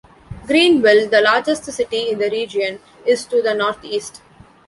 [0.47, 4.19] Greenville, the largest city in the region, is to the northeast.